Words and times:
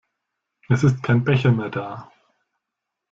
Es 0.67 0.83
ist 0.83 1.03
kein 1.03 1.23
Becher 1.23 1.51
mehr 1.51 1.69
da. 1.69 2.09